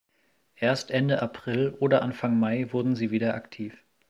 Erst 0.55 0.89
Ende 0.89 1.21
April 1.21 1.75
oder 1.79 2.01
Anfang 2.01 2.39
Mai 2.39 2.69
wurden 2.73 2.95
sie 2.95 3.11
wieder 3.11 3.35
aktiv. 3.35 3.85